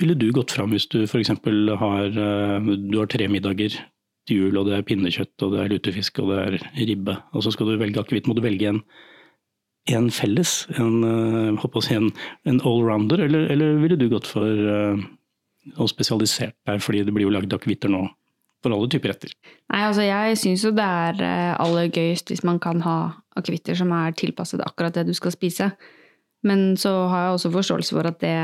ville 0.00 0.16
du 0.18 0.30
gått 0.34 0.54
fram 0.56 0.72
hvis 0.74 0.88
du 0.92 1.02
f.eks. 1.06 1.30
har, 1.30 2.06
eh, 2.10 2.70
du 2.90 2.98
har 2.98 3.10
tre 3.10 3.28
middager 3.30 3.78
til 4.26 4.40
jul, 4.42 4.58
og 4.58 4.66
det 4.68 4.76
er 4.76 4.86
pinnekjøtt, 4.86 5.34
og 5.46 5.54
det 5.54 5.60
er 5.62 5.74
lutefisk 5.74 6.18
og 6.22 6.32
det 6.32 6.40
er 6.42 6.86
ribbe, 6.88 7.14
og 7.32 7.44
så 7.44 7.54
skal 7.54 7.70
du 7.70 7.76
velge 7.80 8.02
akevitt. 8.02 8.26
Må 8.26 8.34
du 8.36 8.42
velge 8.44 8.72
en, 8.72 8.82
en 9.94 10.10
felles, 10.10 10.58
en, 10.76 10.98
eh, 11.06 11.80
si 11.86 11.94
en, 11.94 12.10
en 12.50 12.60
allrounder, 12.60 13.22
eller, 13.28 13.46
eller, 13.54 13.78
ville 13.84 14.00
du 14.00 14.10
gått 14.12 14.28
for 14.28 15.04
og 15.74 15.82
å 15.82 15.90
spesialisert 15.90 16.54
deg, 16.68 16.78
fordi 16.82 17.02
det 17.02 17.10
blir 17.14 17.26
jo 17.26 17.32
lagd 17.34 17.54
akevitter 17.54 17.90
nå 17.90 18.04
for 18.66 18.76
alle 18.76 18.90
typer 18.92 19.14
retter? 19.14 19.32
Nei, 19.72 19.82
altså 19.86 20.04
jeg 20.06 20.40
syns 20.42 20.66
jo 20.66 20.74
det 20.76 20.86
er 20.86 21.56
aller 21.62 21.90
gøyest 21.94 22.32
hvis 22.32 22.44
man 22.46 22.60
kan 22.62 22.82
ha 22.84 22.96
akevitter 23.38 23.78
som 23.78 23.92
er 23.94 24.16
tilpasset 24.16 24.64
akkurat 24.64 24.96
det 24.96 25.06
du 25.08 25.14
skal 25.16 25.34
spise. 25.34 25.70
Men 26.46 26.74
så 26.80 26.92
har 27.10 27.24
jeg 27.26 27.38
også 27.38 27.52
forståelse 27.54 27.96
for 27.96 28.08
at 28.08 28.20
det 28.22 28.34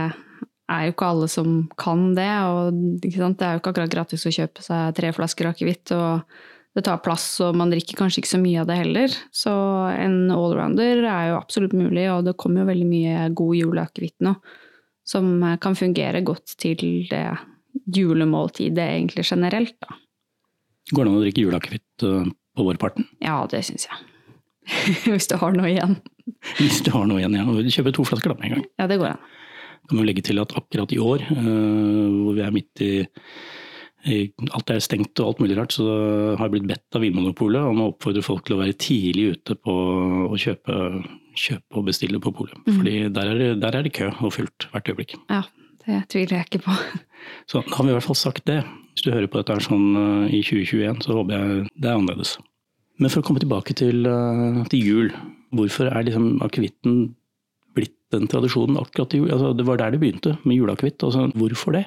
er 0.73 0.87
jo 0.87 0.95
ikke 0.95 1.11
alle 1.13 1.29
som 1.31 1.61
kan 1.81 2.11
det. 2.17 2.31
Og 2.49 2.81
det 3.03 3.13
er 3.13 3.21
jo 3.21 3.61
ikke 3.61 3.75
akkurat 3.75 3.93
gratis 3.93 4.27
å 4.27 4.35
kjøpe 4.35 4.65
seg 4.65 4.97
tre 4.97 5.13
flasker 5.15 5.51
akevitt, 5.53 5.93
og 5.95 6.25
det 6.73 6.87
tar 6.87 7.03
plass, 7.05 7.27
og 7.45 7.57
man 7.61 7.69
drikker 7.73 7.99
kanskje 7.99 8.23
ikke 8.23 8.33
så 8.33 8.41
mye 8.41 8.63
av 8.63 8.69
det 8.71 8.79
heller. 8.81 9.17
Så 9.35 9.53
en 9.93 10.33
allrounder 10.33 11.05
er 11.05 11.31
jo 11.31 11.39
absolutt 11.41 11.77
mulig, 11.77 12.07
og 12.09 12.25
det 12.29 12.39
kommer 12.41 12.63
jo 12.63 12.71
veldig 12.71 12.89
mye 12.89 13.31
god 13.37 13.57
juleakevitt 13.61 14.25
nå 14.25 14.37
som 15.13 15.35
kan 15.61 15.75
fungere 15.75 16.23
godt 16.25 16.55
til 16.63 16.79
det 17.11 17.27
julemåltidet 17.97 18.85
egentlig 18.85 19.25
generelt, 19.27 19.75
da. 19.83 19.97
Går 20.91 21.05
det 21.05 21.13
an 21.13 21.19
å 21.19 21.23
drikke 21.23 21.45
juleakevitt 21.45 22.07
eh, 22.09 22.33
på 22.57 22.67
vårparten? 22.67 23.07
Ja, 23.23 23.39
det 23.51 23.63
syns 23.69 23.87
jeg. 23.89 24.01
Hvis 25.13 25.31
du 25.31 25.37
har 25.41 25.55
noe 25.57 25.71
igjen. 25.71 25.97
Hvis 26.59 26.83
du 26.87 26.93
har 26.95 27.07
noe 27.09 27.23
igjen. 27.23 27.39
Ja. 27.39 27.47
Kjøpe 27.79 27.95
to 27.95 28.07
flasker 28.09 28.33
da 28.33 28.39
med 28.39 28.49
en 28.49 28.57
gang. 28.57 28.69
Ja, 28.81 28.89
det 28.91 28.99
går 29.03 29.15
an. 29.15 29.31
Kan 29.91 29.99
jo 29.99 30.07
legge 30.07 30.23
til 30.25 30.39
at 30.39 30.55
akkurat 30.59 30.93
i 30.95 31.01
år, 31.03 31.25
øh, 31.35 32.19
hvor 32.23 32.37
vi 32.37 32.45
er 32.45 32.55
midt 32.55 32.83
i, 32.87 32.93
i 34.13 34.19
Alt 34.55 34.71
er 34.71 34.83
stengt 34.83 35.19
og 35.23 35.33
alt 35.33 35.43
mulig 35.43 35.57
rart, 35.59 35.75
så 35.75 35.87
har 36.39 36.47
jeg 36.47 36.55
blitt 36.55 36.69
bedt 36.71 36.99
av 36.99 37.03
Vinmonopolet 37.03 37.67
om 37.67 37.83
å 37.83 37.89
oppfordre 37.93 38.23
folk 38.27 38.47
til 38.47 38.57
å 38.57 38.61
være 38.63 38.79
tidlig 38.79 39.27
ute 39.37 39.57
på 39.59 39.75
å 40.29 40.39
kjøpe, 40.39 40.79
kjøpe 41.39 41.81
og 41.81 41.89
bestille 41.91 42.23
på 42.23 42.35
polet. 42.35 42.59
Mm. 42.67 42.77
Fordi 42.79 42.95
der 43.19 43.33
er, 43.33 43.43
der 43.63 43.79
er 43.79 43.87
det 43.87 43.95
kø 43.99 44.13
og 44.13 44.35
fullt 44.39 44.69
hvert 44.71 44.93
øyeblikk. 44.93 45.17
Ja, 45.31 45.43
det 45.87 46.05
tviler 46.15 46.39
jeg 46.39 46.51
ikke 46.51 46.65
på. 46.69 46.79
Så 47.51 47.63
da 47.63 47.77
har 47.77 47.87
vi 47.87 47.95
i 47.95 47.99
hvert 47.99 48.07
fall 48.07 48.23
sagt 48.23 48.47
det. 48.51 48.61
Hvis 48.93 49.07
du 49.07 49.13
hører 49.13 49.31
på 49.31 49.41
dette 49.41 49.57
sånn 49.65 49.97
øh, 49.97 50.25
i 50.29 50.43
2021, 50.45 51.05
så 51.07 51.17
håper 51.17 51.37
jeg 51.37 51.69
det 51.73 51.89
er 51.89 51.97
annerledes. 51.97 52.37
Men 53.01 53.13
for 53.13 53.23
å 53.23 53.27
komme 53.27 53.43
tilbake 53.43 53.75
til, 53.79 54.05
øh, 54.09 54.63
til 54.73 54.87
jul. 54.87 55.13
Hvorfor 55.57 55.89
er 55.91 56.07
liksom 56.07 56.43
akevitten 56.45 57.15
blitt 57.77 57.97
den 58.13 58.29
tradisjonen 58.29 58.79
akkurat 58.81 59.13
til 59.13 59.25
jul? 59.25 59.33
Altså, 59.33 59.53
det 59.57 59.67
var 59.69 59.81
der 59.81 59.95
det 59.95 60.03
begynte, 60.03 60.37
med 60.45 60.61
juleakevitt. 60.61 61.01
Altså, 61.03 61.29
hvorfor 61.37 61.79
det? 61.79 61.87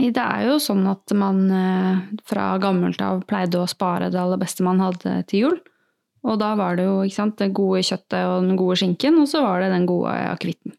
Det 0.00 0.24
er 0.24 0.46
jo 0.48 0.56
sånn 0.62 0.86
at 0.88 1.12
man 1.12 1.44
eh, 1.52 2.00
fra 2.24 2.54
gammelt 2.60 3.00
av 3.04 3.20
pleide 3.28 3.60
å 3.60 3.68
spare 3.68 4.08
det 4.12 4.20
aller 4.20 4.40
beste 4.40 4.64
man 4.64 4.80
hadde 4.80 5.18
til 5.28 5.46
jul. 5.46 5.58
Og 6.22 6.38
da 6.40 6.52
var 6.56 6.78
det 6.78 6.86
jo 6.86 7.02
sant, 7.12 7.36
det 7.40 7.52
gode 7.52 7.82
kjøttet 7.84 8.22
og 8.30 8.46
den 8.46 8.56
gode 8.56 8.78
skinken, 8.80 9.18
og 9.20 9.28
så 9.28 9.42
var 9.44 9.60
det 9.60 9.72
den 9.74 9.88
gode 9.90 10.14
akevitten. 10.30 10.76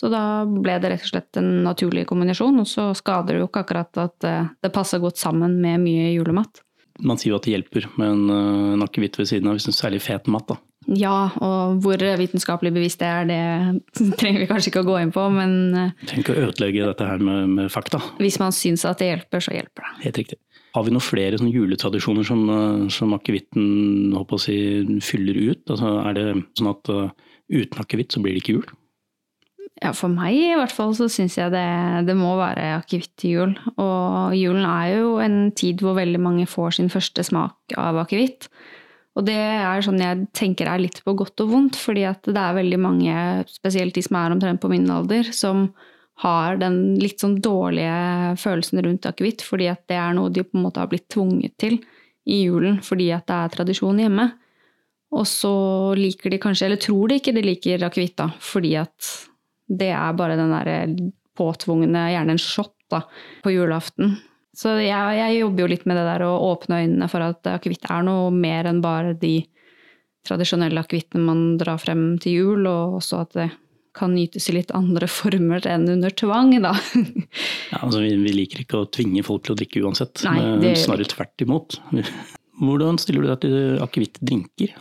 Så 0.00 0.08
da 0.08 0.46
ble 0.48 0.78
det 0.80 0.94
rett 0.94 1.04
og 1.04 1.10
slett 1.12 1.36
en 1.36 1.50
naturlig 1.66 2.06
kombinasjon, 2.08 2.62
og 2.62 2.68
så 2.68 2.88
skader 2.96 3.36
det 3.36 3.42
jo 3.42 3.50
ikke 3.50 3.66
akkurat 3.66 4.00
at 4.00 4.24
eh, 4.24 4.48
det 4.64 4.72
passer 4.72 5.02
godt 5.02 5.20
sammen 5.20 5.58
med 5.60 5.82
mye 5.82 6.14
julemat. 6.14 6.62
Man 7.04 7.20
sier 7.20 7.34
jo 7.34 7.40
at 7.40 7.44
det 7.44 7.52
hjelper 7.52 7.86
med 8.00 8.14
en, 8.14 8.32
en 8.76 8.84
akevitt 8.84 9.18
ved 9.20 9.28
siden 9.28 9.50
av, 9.50 9.58
hvis 9.58 9.68
det 9.68 9.74
er 9.74 9.80
særlig 9.82 10.00
fet 10.04 10.28
mat. 10.32 10.48
da. 10.48 10.56
Ja, 10.96 11.28
og 11.44 11.82
hvor 11.84 12.00
vitenskapelig 12.00 12.72
bevisst 12.72 13.02
det 13.02 13.10
er, 13.12 13.28
det 13.28 14.14
trenger 14.20 14.40
vi 14.40 14.48
kanskje 14.48 14.72
ikke 14.72 14.86
å 14.86 14.88
gå 14.88 14.96
inn 15.02 15.12
på, 15.12 15.26
men 15.36 15.54
eh, 15.76 15.92
Trenger 16.06 16.24
ikke 16.24 16.36
å 16.38 16.48
ødelegge 16.48 16.88
dette 16.94 17.10
her 17.12 17.26
med, 17.28 17.52
med 17.58 17.72
fakta. 17.72 18.00
hvis 18.22 18.40
man 18.40 18.56
syns 18.56 18.86
at 18.88 19.04
det 19.04 19.12
hjelper, 19.12 19.44
så 19.44 19.56
hjelper 19.58 19.84
det. 19.84 19.94
Helt 20.06 20.24
riktig. 20.24 20.40
Har 20.72 20.86
vi 20.86 20.94
noen 20.94 21.04
flere 21.04 21.36
juletradisjoner 21.44 22.24
som, 22.24 22.44
som 22.94 23.12
akevitten 23.16 24.14
si, 24.38 24.56
fyller 25.02 25.40
ut? 25.50 25.64
Altså, 25.66 25.96
er 26.06 26.14
det 26.14 26.26
sånn 26.60 26.70
at 26.70 26.90
uh, 26.94 27.32
uten 27.50 27.82
akevitt 27.82 28.14
så 28.14 28.22
blir 28.22 28.36
det 28.36 28.44
ikke 28.44 28.54
jul? 28.60 28.68
Ja, 29.80 29.94
for 29.96 30.12
meg 30.12 30.34
i 30.36 30.56
hvert 30.58 30.74
fall 30.74 30.90
så 30.98 31.06
syns 31.08 31.38
jeg 31.38 31.52
det, 31.54 31.68
det 32.08 32.16
må 32.18 32.34
være 32.36 32.74
akevitt 32.80 33.14
til 33.20 33.36
jul. 33.36 33.54
Og 33.80 34.34
julen 34.36 34.66
er 34.68 34.96
jo 34.98 35.14
en 35.24 35.38
tid 35.56 35.80
hvor 35.80 35.96
veldig 35.96 36.20
mange 36.20 36.48
får 36.50 36.76
sin 36.76 36.90
første 36.92 37.24
smak 37.24 37.76
av 37.80 38.02
akevitt. 38.02 38.50
Og 39.18 39.24
det 39.26 39.38
er 39.38 39.82
sånn 39.84 40.02
jeg 40.02 40.26
tenker 40.36 40.68
er 40.70 40.82
litt 40.82 41.00
på 41.04 41.14
godt 41.18 41.42
og 41.44 41.54
vondt, 41.54 41.78
fordi 41.80 42.04
at 42.08 42.28
det 42.28 42.38
er 42.38 42.58
veldig 42.58 42.80
mange, 42.82 43.14
spesielt 43.50 43.96
de 43.96 44.04
som 44.04 44.20
er 44.20 44.34
omtrent 44.34 44.62
på 44.62 44.70
min 44.70 44.86
alder, 44.92 45.32
som 45.34 45.70
har 46.20 46.60
den 46.60 46.98
litt 47.00 47.22
sånn 47.22 47.38
dårlige 47.42 48.36
følelsen 48.40 48.82
rundt 48.84 49.08
akevitt, 49.08 49.42
fordi 49.46 49.70
at 49.72 49.86
det 49.88 49.96
er 49.96 50.12
noe 50.16 50.32
de 50.32 50.44
på 50.44 50.58
en 50.58 50.66
måte 50.66 50.82
har 50.82 50.90
blitt 50.90 51.08
tvunget 51.12 51.56
til 51.60 51.80
i 52.28 52.42
julen 52.44 52.78
fordi 52.84 53.08
at 53.16 53.24
det 53.30 53.38
er 53.38 53.54
tradisjon 53.56 54.02
hjemme. 54.02 54.28
Og 55.16 55.24
så 55.26 55.54
liker 55.98 56.30
de 56.30 56.38
kanskje, 56.42 56.68
eller 56.68 56.80
tror 56.80 57.10
de 57.10 57.18
ikke 57.18 57.34
de 57.34 57.42
liker 57.42 57.82
akevitt, 57.88 58.18
da, 58.20 58.28
fordi 58.44 58.76
at 58.78 59.08
det 59.70 59.92
er 59.94 60.18
bare 60.18 60.38
den 60.38 60.52
derre 60.52 60.80
påtvungne, 61.38 62.10
gjerne 62.12 62.34
en 62.34 62.42
shot, 62.42 62.74
da, 62.90 63.04
på 63.44 63.52
julaften. 63.54 64.16
Så 64.56 64.74
jeg, 64.82 65.16
jeg 65.16 65.38
jobber 65.38 65.62
jo 65.62 65.70
litt 65.70 65.86
med 65.86 65.96
det 65.96 66.04
der 66.08 66.24
å 66.26 66.34
åpne 66.50 66.82
øynene 66.82 67.08
for 67.08 67.22
at 67.22 67.46
akevitt 67.46 67.86
er 67.86 68.02
noe 68.04 68.32
mer 68.34 68.66
enn 68.68 68.82
bare 68.82 69.14
de 69.16 69.38
tradisjonelle 70.26 70.82
akevittene 70.82 71.22
man 71.24 71.44
drar 71.60 71.78
frem 71.80 72.18
til 72.20 72.40
jul, 72.40 72.66
og 72.68 72.98
også 72.98 73.22
at 73.22 73.36
det 73.38 73.48
kan 73.96 74.12
nytes 74.14 74.46
i 74.50 74.54
litt 74.54 74.70
andre 74.76 75.08
former 75.10 75.64
enn 75.66 75.88
under 75.90 76.12
tvang, 76.14 76.52
da. 76.62 76.74
Ja, 77.70 77.80
altså, 77.84 78.02
vi, 78.02 78.12
vi 78.18 78.34
liker 78.34 78.64
ikke 78.64 78.82
å 78.82 78.90
tvinge 78.90 79.22
folk 79.26 79.46
til 79.46 79.54
å 79.54 79.58
drikke 79.58 79.82
uansett, 79.86 80.22
Nei, 80.26 80.42
det 80.62 80.74
snarere 80.82 81.10
tvert 81.10 81.46
imot. 81.46 81.78
Hvordan 82.60 82.98
stiller 83.00 83.24
du 83.24 83.30
deg 83.30 83.40
til 83.46 83.80
akevittdrinker? 83.86 84.74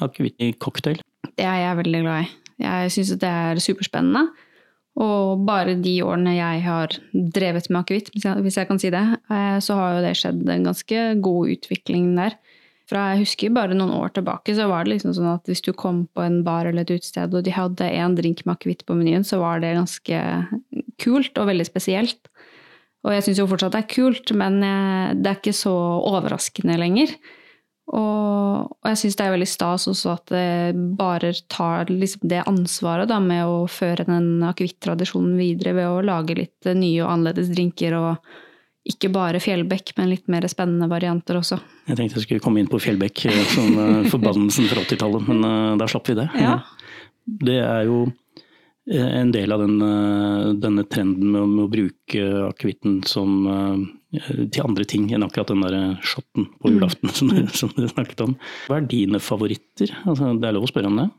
Cocktail? 0.61 1.01
Det 1.29 1.45
er 1.45 1.63
jeg 1.63 1.79
veldig 1.79 2.01
glad 2.03 2.25
i. 2.25 2.29
Jeg 2.65 2.93
syns 2.97 3.13
det 3.21 3.29
er 3.29 3.61
superspennende. 3.63 4.25
Og 4.99 5.45
bare 5.45 5.77
de 5.79 5.99
årene 6.03 6.33
jeg 6.35 6.63
har 6.65 6.95
drevet 7.13 7.69
med 7.69 7.83
akevitt, 7.83 8.09
hvis 8.15 8.57
jeg- 8.57 8.67
kan 8.67 8.79
si 8.79 8.89
det, 8.89 9.19
eh, 9.29 9.59
så 9.59 9.75
har 9.75 9.95
jo 9.95 10.01
det 10.01 10.15
skjedd 10.17 10.49
en 10.49 10.63
ganske 10.63 11.21
god 11.21 11.47
utvikling 11.47 12.15
der. 12.15 12.35
Fra 12.89 13.13
jeg 13.13 13.19
husker 13.19 13.53
bare 13.53 13.75
noen 13.75 13.93
år 13.93 14.09
tilbake, 14.13 14.55
så 14.55 14.67
var 14.67 14.83
det 14.83 14.93
liksom 14.97 15.13
sånn 15.13 15.35
at 15.35 15.45
hvis 15.45 15.61
du 15.61 15.71
kom 15.73 16.07
på 16.15 16.25
en 16.25 16.43
bar 16.43 16.65
eller 16.65 16.81
et 16.81 16.87
utested, 16.99 17.33
og 17.33 17.43
de 17.43 17.51
hadde 17.51 17.85
én 17.85 18.15
drink 18.15 18.45
med 18.45 18.57
akevitt 18.57 18.83
på 18.85 18.97
menyen, 18.97 19.21
så 19.21 19.37
var 19.39 19.59
det 19.59 19.77
ganske 19.77 20.47
kult 20.97 21.37
og 21.37 21.47
veldig 21.47 21.67
spesielt. 21.69 22.17
Og 23.05 23.13
jeg 23.13 23.23
syns 23.23 23.37
jo 23.37 23.47
fortsatt 23.47 23.71
det 23.71 23.83
er 23.83 23.93
kult, 23.93 24.35
men 24.35 24.63
eh, 24.63 25.13
det 25.13 25.27
er 25.27 25.35
ikke 25.39 25.53
så 25.53 26.01
overraskende 26.03 26.77
lenger. 26.77 27.13
Og, 27.89 28.67
og 28.69 28.85
jeg 28.91 28.99
syns 29.01 29.15
det 29.17 29.25
er 29.25 29.31
veldig 29.33 29.47
stas 29.49 29.87
også 29.89 30.11
at 30.13 30.29
det 30.29 30.75
bare 30.99 31.31
tar 31.49 31.89
liksom 31.89 32.27
det 32.29 32.43
ansvaret 32.45 33.09
da, 33.09 33.17
med 33.23 33.47
å 33.49 33.63
føre 33.71 34.05
den 34.05 34.43
akevitt-tradisjonen 34.45 35.39
videre 35.39 35.73
ved 35.79 35.87
å 35.89 36.03
lage 36.05 36.35
litt 36.37 36.69
nye 36.77 37.01
og 37.01 37.09
annerledes 37.15 37.49
drinker, 37.49 37.95
og 37.97 38.29
ikke 38.89 39.09
bare 39.13 39.41
Fjellbekk, 39.41 39.91
men 39.97 40.09
litt 40.13 40.29
mer 40.31 40.45
spennende 40.49 40.87
varianter 40.89 41.37
også. 41.41 41.57
Jeg 41.89 41.97
tenkte 41.99 42.17
jeg 42.21 42.27
skulle 42.27 42.45
komme 42.45 42.61
inn 42.61 42.69
på 42.71 42.79
Fjellbekk 42.81 43.25
eh, 43.29 43.41
som 43.55 43.73
eh, 43.73 44.07
forbannelsen 44.13 44.69
fra 44.71 44.85
80-tallet, 44.85 45.27
men 45.29 45.43
eh, 45.49 45.75
da 45.81 45.89
slapp 45.89 46.09
vi 46.13 46.15
det. 46.21 46.29
Ja. 46.39 46.55
Det 47.25 47.57
er 47.61 47.83
jo 47.89 48.03
eh, 48.89 49.09
en 49.19 49.33
del 49.35 49.53
av 49.53 49.65
den, 49.65 49.75
eh, 49.81 50.53
denne 50.61 50.85
trenden 50.89 51.33
med, 51.35 51.65
å- 51.65 51.69
bruke 51.73 52.23
akevitten 52.53 53.01
som 53.09 53.35
eh, 53.49 53.83
til 54.11 54.63
andre 54.65 54.85
ting 54.89 55.07
enn 55.13 55.21
akkurat 55.25 55.51
den 55.51 55.61
der 55.61 55.97
shotten 56.01 56.47
på 56.59 56.69
Mm. 56.69 56.77
julaften 56.79 57.09
som, 57.19 57.27
du- 57.29 57.47
som 57.53 57.69
du 57.75 57.87
snakket 57.87 58.21
om. 58.25 58.35
Hva 58.67 58.77
er 58.81 58.87
dine 58.89 59.19
favoritter? 59.21 59.91
Altså, 60.05 60.31
det 60.39 60.47
er 60.49 60.55
lov 60.57 60.65
å 60.65 60.71
spørre 60.71 60.89
om 60.89 60.97
det? 60.97 61.09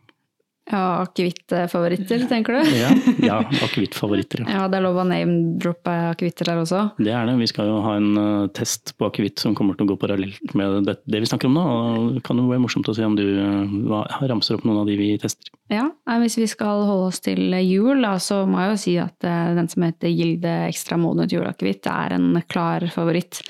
Ja, 0.70 1.02
akevittfavoritter, 1.02 2.24
tenker 2.30 2.58
du? 2.58 2.74
Ja, 2.78 2.90
ja 3.26 3.38
akevittfavoritter. 3.66 4.44
Ja. 4.44 4.60
Ja, 4.60 4.66
det 4.70 4.78
er 4.78 4.84
lov 4.84 5.00
å 5.02 5.04
name-droppe 5.08 5.94
akevitter 6.12 6.52
her 6.52 6.60
også. 6.62 6.82
Det 7.00 7.10
er 7.14 7.26
det. 7.26 7.36
Vi 7.40 7.48
skal 7.50 7.70
jo 7.70 7.80
ha 7.84 7.96
en 7.98 8.10
eh, 8.20 8.50
test 8.56 8.94
på 8.98 9.08
akevitt 9.08 9.42
som 9.42 9.56
kommer 9.58 9.78
til 9.78 9.88
å 9.88 9.92
gå 9.92 9.98
parallelt 10.02 10.54
med 10.58 10.86
det, 10.86 10.98
det 11.10 11.22
vi 11.24 11.30
snakker 11.30 11.50
om 11.50 11.56
nå. 11.58 11.64
og 11.64 12.10
Det 12.18 12.24
kan 12.26 12.38
jo 12.38 12.46
være 12.50 12.62
morsomt 12.62 12.90
å 12.90 12.94
se 12.96 13.06
om 13.06 13.16
du 13.18 13.24
eh, 13.26 14.28
ramser 14.30 14.58
opp 14.58 14.66
noen 14.68 14.82
av 14.84 14.90
de 14.90 14.98
vi 15.00 15.10
tester. 15.20 15.50
Ja, 15.72 15.88
Hvis 16.22 16.38
vi 16.38 16.46
skal 16.50 16.84
holde 16.86 17.10
oss 17.10 17.22
til 17.24 17.50
jul, 17.64 18.04
da, 18.04 18.14
så 18.22 18.44
må 18.46 18.62
jeg 18.62 18.74
jo 18.74 18.82
si 18.84 18.94
at 19.02 19.26
eh, 19.26 19.54
den 19.58 19.70
som 19.70 19.86
heter 19.86 20.12
Gilde 20.12 20.54
ekstra 20.68 21.00
modnet 21.00 21.34
juleakevitt, 21.34 21.90
er 21.90 22.14
en 22.18 22.32
klar 22.50 22.86
favoritt. 22.94 23.42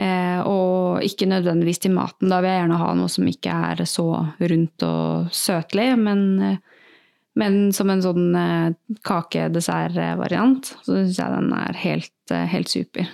Eh, 0.00 0.40
og 0.48 1.04
ikke 1.04 1.28
nødvendigvis 1.28 1.82
til 1.84 1.92
maten, 1.92 2.30
da 2.32 2.40
vil 2.40 2.52
jeg 2.52 2.62
gjerne 2.62 2.80
ha 2.80 2.90
noe 2.96 3.12
som 3.12 3.26
ikke 3.28 3.56
er 3.72 3.82
så 3.88 4.06
rundt 4.38 4.84
og 4.86 5.32
søtlig, 5.36 5.90
men, 6.00 6.22
eh, 6.46 6.84
men 7.40 7.58
som 7.76 7.92
en 7.92 8.04
sånn 8.04 8.28
eh, 8.38 8.72
kakedessertvariant, 9.06 10.72
så 10.80 10.96
syns 10.96 11.20
jeg 11.20 11.36
den 11.36 11.52
er 11.58 11.80
helt, 11.82 12.36
helt 12.54 12.72
super. 12.72 13.10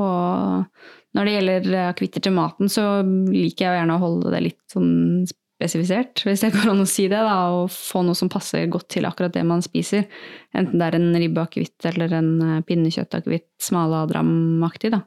Og 0.00 1.16
når 1.16 1.26
det 1.26 1.34
gjelder 1.34 1.70
akevitter 1.88 2.26
til 2.26 2.36
maten, 2.36 2.70
så 2.70 3.00
liker 3.02 3.66
jeg 3.66 3.80
gjerne 3.80 3.96
å 3.96 4.04
holde 4.04 4.34
det 4.34 4.44
litt 4.44 4.60
sånn 4.70 5.24
spesifisert, 5.30 6.22
hvis 6.26 6.44
det 6.44 6.52
går 6.56 6.74
an 6.74 6.84
å 6.84 6.88
si 6.88 7.08
det, 7.08 7.16
da, 7.16 7.40
og 7.56 7.72
få 7.72 8.04
noe 8.04 8.18
som 8.18 8.30
passer 8.32 8.68
godt 8.72 8.90
til 8.92 9.08
akkurat 9.08 9.32
det 9.34 9.46
man 9.48 9.64
spiser. 9.64 10.04
Enten 10.52 10.76
det 10.80 10.90
er 10.90 11.00
en 11.00 11.10
ribbeakevitt 11.16 11.90
eller 11.94 12.12
en 12.12 12.32
pinnekjøttakevitt, 12.36 12.68
pinnekjøttakevitt, 12.68 13.50
smaladram-aktig, 13.70 14.92
da. 14.98 15.04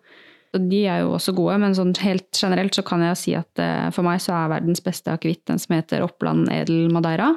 Så 0.54 0.60
de 0.70 0.84
er 0.86 1.00
jo 1.02 1.16
også 1.16 1.34
gode, 1.34 1.56
men 1.64 1.74
sånn 1.74 1.96
helt 2.04 2.30
generelt 2.38 2.76
så 2.78 2.84
kan 2.86 3.02
jeg 3.02 3.18
si 3.18 3.32
at 3.34 3.58
eh, 3.62 3.88
for 3.96 4.06
meg 4.06 4.20
så 4.22 4.36
er 4.38 4.52
verdens 4.52 4.84
beste 4.86 5.10
akevitt 5.10 5.48
den 5.50 5.58
som 5.62 5.74
heter 5.74 6.06
Oppland 6.06 6.46
Edel 6.54 6.92
Madeira. 6.94 7.32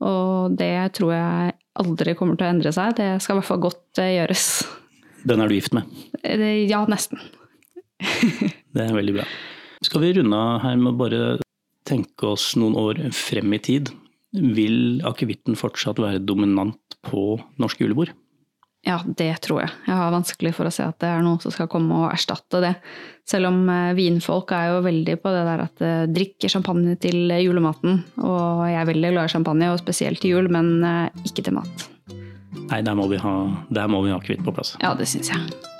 Og 0.00 0.56
det 0.56 0.72
tror 0.96 1.12
jeg 1.12 1.52
aldri 1.76 2.14
kommer 2.16 2.40
til 2.40 2.48
å 2.48 2.52
endre 2.54 2.72
seg. 2.72 2.96
Det 2.96 3.10
skal 3.20 3.36
i 3.36 3.40
hvert 3.42 3.50
fall 3.50 3.62
godt 3.66 4.00
eh, 4.00 4.14
gjøres. 4.16 4.46
Den 5.28 5.44
er 5.44 5.52
du 5.52 5.56
gift 5.58 5.76
med. 5.76 5.92
Eh, 6.24 6.64
Ja, 6.64 6.80
nesten. 6.88 7.20
Det 8.76 8.84
er 8.84 8.96
veldig 8.96 9.18
bra. 9.18 9.28
Skal 9.84 10.02
vi 10.02 10.14
runde 10.16 10.36
av 10.36 10.64
her 10.64 10.80
med 10.80 10.94
å 10.94 10.98
bare 11.00 11.20
tenke 11.88 12.32
oss 12.32 12.54
noen 12.56 12.76
år 12.80 13.04
frem 13.16 13.52
i 13.56 13.60
tid? 13.60 13.92
Vil 14.36 15.02
akevitten 15.08 15.56
fortsatt 15.56 16.00
være 16.00 16.24
dominant 16.24 16.96
på 17.06 17.36
norsk 17.60 17.84
julebord? 17.84 18.12
Ja, 18.86 19.00
det 19.02 19.32
tror 19.42 19.64
jeg. 19.64 19.72
Jeg 19.88 19.98
har 19.98 20.14
vanskelig 20.14 20.52
for 20.54 20.68
å 20.68 20.72
se 20.74 20.84
at 20.86 20.98
det 21.02 21.08
er 21.10 21.24
noe 21.26 21.40
som 21.42 21.50
skal 21.54 21.66
komme 21.70 22.04
og 22.04 22.12
erstatte 22.12 22.60
det. 22.62 22.72
Selv 23.26 23.50
om 23.50 23.64
eh, 23.72 23.96
vinfolk 23.98 24.54
er 24.54 24.70
jo 24.70 24.84
veldig 24.86 25.16
på 25.22 25.32
det 25.34 25.42
der 25.48 25.64
at 25.64 25.82
de 25.82 25.92
drikker 26.14 26.52
champagne 26.52 26.94
til 27.02 27.34
julematen. 27.42 28.04
Og 28.22 28.62
jeg 28.70 28.78
er 28.78 28.90
veldig 28.92 29.12
glad 29.16 29.26
i 29.26 29.34
champagne, 29.34 29.72
og 29.74 29.82
spesielt 29.82 30.22
til 30.22 30.36
jul, 30.36 30.50
men 30.54 30.76
eh, 30.86 31.24
ikke 31.26 31.48
til 31.48 31.58
mat. 31.58 31.88
Nei, 32.66 32.82
der 32.86 32.94
må 32.98 33.10
vi 33.10 33.18
ha, 33.22 33.34
der 33.74 33.90
må 33.90 34.04
vi 34.06 34.14
ha 34.14 34.22
kvitt 34.22 34.46
på 34.46 34.54
plass. 34.54 34.76
Ja, 34.82 34.94
det 34.98 35.10
syns 35.10 35.34
jeg. 35.34 35.75